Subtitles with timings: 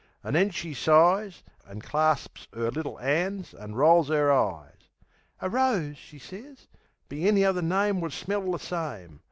[0.23, 4.89] An' then she sighs, An' clasps 'er little 'ands, an' rolls 'er eyes.
[5.41, 6.65] "A rose," she sez,
[7.07, 9.19] "be any other name Would smell the same.